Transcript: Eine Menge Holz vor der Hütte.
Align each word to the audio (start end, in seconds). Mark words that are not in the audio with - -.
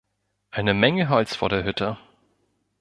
Eine 0.49 0.73
Menge 0.73 1.09
Holz 1.09 1.35
vor 1.35 1.49
der 1.49 1.63
Hütte. 1.63 1.95